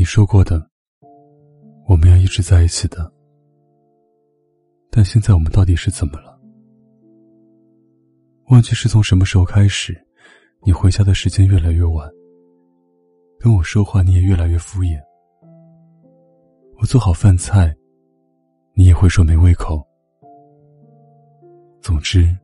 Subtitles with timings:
[0.00, 0.66] 你说过的，
[1.86, 3.12] 我们要一直在一起的。
[4.90, 6.40] 但现在我们到底是怎么了？
[8.46, 9.94] 忘记是从什么时候开始，
[10.64, 12.10] 你回家的时间越来越晚，
[13.38, 14.98] 跟我说话你也越来越敷衍。
[16.78, 17.76] 我做好饭菜，
[18.72, 19.86] 你也会说没胃口。
[21.82, 22.34] 总之，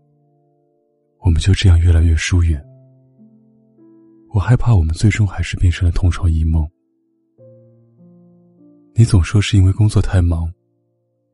[1.20, 2.62] 我们就这样越来越疏远。
[4.34, 6.70] 我害怕我们最终还是变成了同床异梦。
[8.98, 10.50] 你总说是因为工作太忙，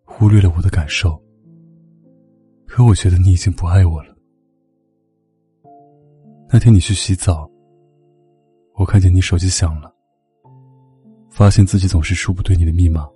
[0.04, 1.16] 忽略了我的感受。
[2.66, 4.12] 可我觉得你已经不爱我了。
[6.52, 7.48] 那天你去洗澡，
[8.74, 9.94] 我看见你手机响了，
[11.30, 13.08] 发现自己总是输不对你的密码。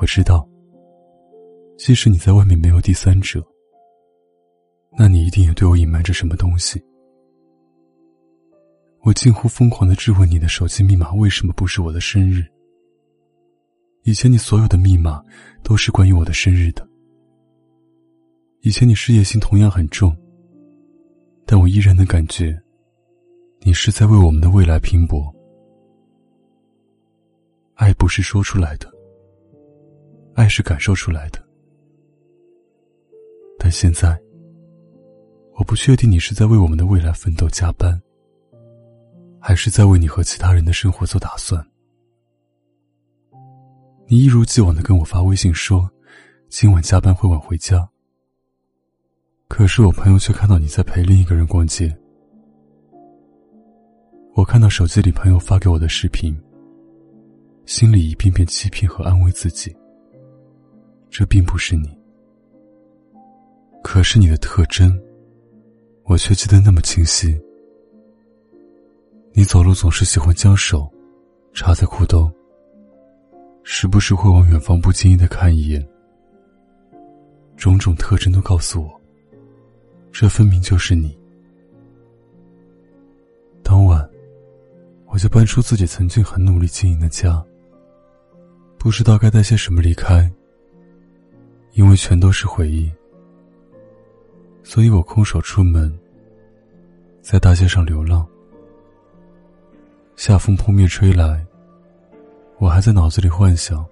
[0.00, 0.44] 我知道，
[1.78, 3.40] 即使你在外面没有第三者，
[4.98, 6.82] 那你一定也对我隐瞒着什么东西。
[9.02, 12.44] 我近乎疯狂的质问你的手机密码为什么不是我的生日？
[14.02, 15.24] 以前你所有的密码
[15.62, 16.86] 都是关于我的生日的。
[18.60, 20.14] 以前你事业心同样很重，
[21.46, 22.54] 但我依然能感觉，
[23.60, 25.34] 你是在为我们的未来拼搏。
[27.76, 28.86] 爱不是说出来的，
[30.34, 31.42] 爱是感受出来的。
[33.58, 34.20] 但现在，
[35.54, 37.98] 我不确定你是在为我们的未来奋斗加班。
[39.40, 41.64] 还是在为你和其他人的生活做打算。
[44.06, 45.90] 你一如既往的跟我发微信说，
[46.48, 47.88] 今晚加班会晚回家。
[49.48, 51.96] 可是我朋友却看到你在陪另一个人逛街。
[54.34, 56.36] 我看到手机里朋友发给我的视频，
[57.66, 59.74] 心里一遍遍欺骗和安慰自己。
[61.08, 61.88] 这并不是你。
[63.82, 64.96] 可是你的特征，
[66.04, 67.40] 我却记得那么清晰。
[69.32, 70.90] 你走路总是喜欢将手
[71.52, 72.30] 插在裤兜，
[73.62, 75.86] 时不时会往远方不经意的看一眼。
[77.56, 79.00] 种种特征都告诉我，
[80.10, 81.16] 这分明就是你。
[83.62, 84.08] 当晚，
[85.06, 87.42] 我就搬出自己曾经很努力经营的家，
[88.78, 90.30] 不知道该带些什么离开，
[91.74, 92.90] 因为全都是回忆，
[94.64, 95.96] 所以我空手出门，
[97.22, 98.26] 在大街上流浪。
[100.20, 101.42] 夏风扑面吹来，
[102.58, 103.82] 我还在脑子里幻想。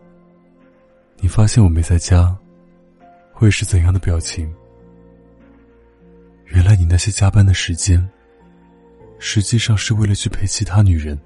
[1.16, 2.36] 你发现我没在家，
[3.32, 4.54] 会是怎样的表情？
[6.44, 8.06] 原来你那些加班的时间，
[9.18, 11.18] 实际上是为了去陪其他女人。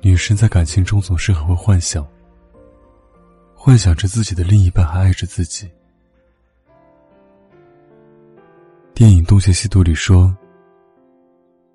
[0.00, 2.06] 女生在感情中总是很会幻想，
[3.56, 5.68] 幻想着自己的另一半还爱着自己。
[8.94, 10.32] 电影《东邪西毒》里说。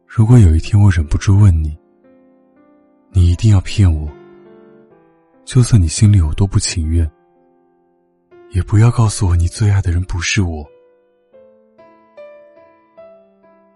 [0.07, 1.77] 如果有一天我忍不住问你，
[3.11, 4.09] 你一定要骗我，
[5.43, 7.07] 就算你心里有多不情愿，
[8.51, 10.65] 也不要告诉我你最爱的人不是我。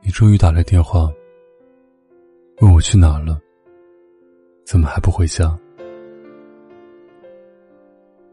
[0.01, 1.11] 你终于打来电话，
[2.61, 3.39] 问我去哪了，
[4.65, 5.55] 怎么还不回家？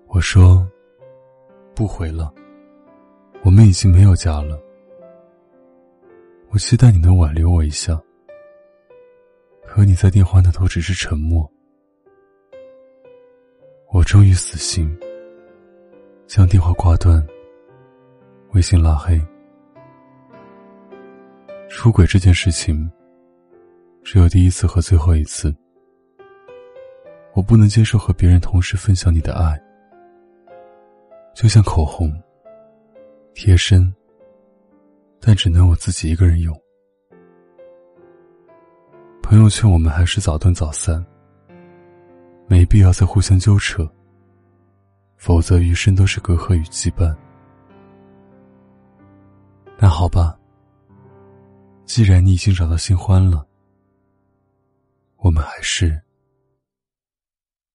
[0.07, 0.67] 我说
[1.75, 2.33] 不回了，
[3.43, 4.59] 我们已经没有家了。
[6.51, 8.01] 我期待你能挽留我一下，
[9.67, 11.49] 可你在电话那头只是沉默。
[13.93, 14.99] 我终于死心，
[16.27, 17.25] 将电话挂断，
[18.53, 19.21] 微信拉黑。
[21.69, 22.91] 出轨这件事情，
[24.03, 25.55] 只有第一次和最后一次。
[27.35, 29.61] 我不能接受和别人同时分享你的爱，
[31.35, 32.11] 就像口红，
[33.35, 33.95] 贴身。
[35.21, 36.59] 但只能我自己一个人用。
[39.23, 41.05] 朋友劝我们还是早断早散，
[42.47, 43.87] 没必要再互相纠扯，
[45.17, 47.15] 否则余生都是隔阂与羁绊。
[49.77, 50.39] 那好吧，
[51.85, 53.47] 既然你已经找到新欢了，
[55.19, 56.01] 我们还是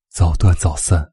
[0.10, 1.12] 早断早散。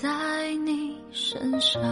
[0.00, 0.08] 在
[0.64, 1.82] 你身上，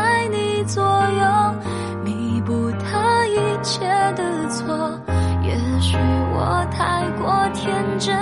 [0.00, 1.54] 在你左右
[2.02, 3.86] 弥补他一切
[4.16, 4.98] 的错
[5.42, 5.98] 也许
[6.32, 8.16] 我太过天真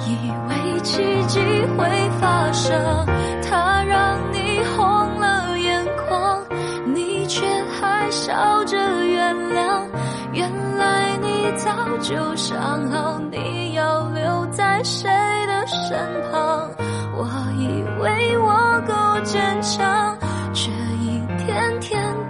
[0.00, 1.38] 以为奇迹
[1.76, 3.06] 会发生。
[3.48, 6.44] 他让你红了眼眶
[6.92, 7.46] 你却
[7.78, 8.76] 还笑着
[9.06, 9.86] 原谅
[10.32, 11.70] 原来你早
[12.00, 15.08] 就想好你要留在谁
[15.46, 15.96] 的身
[16.32, 16.68] 旁？
[17.16, 20.18] 我以为我够坚强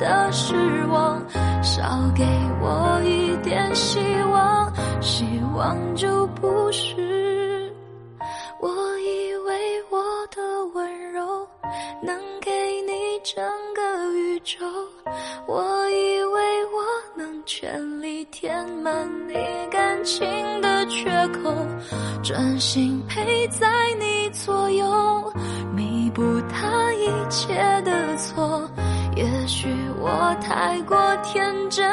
[0.05, 0.55] 的失
[0.89, 1.19] 望。
[1.63, 1.83] 少
[2.15, 2.25] 给
[2.61, 3.99] 我一点希
[4.31, 4.71] 望，
[5.01, 5.25] 希
[5.57, 7.73] 望就不是。
[8.61, 8.69] 我
[8.99, 9.99] 以为我
[10.31, 10.43] 的
[10.75, 11.49] 温柔
[12.03, 12.51] 能给
[12.83, 12.93] 你
[13.23, 13.43] 整
[13.75, 14.67] 个宇宙，
[15.47, 16.85] 我以为我
[17.17, 19.35] 能全力填满你
[19.71, 20.27] 感情
[20.61, 21.51] 的缺口，
[22.23, 23.67] 专心陪在
[23.99, 25.33] 你左右，
[25.75, 28.69] 弥补他一切的错。
[29.17, 29.69] 也许
[30.01, 31.89] 我太过天真，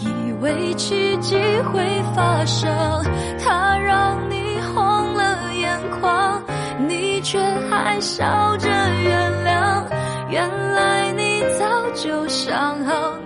[0.00, 1.36] 以为奇迹
[1.72, 2.70] 会发生，
[3.38, 6.42] 他让你红了眼眶，
[6.88, 7.38] 你却
[7.70, 9.84] 还笑着原谅。
[10.30, 13.25] 原来你早就想好。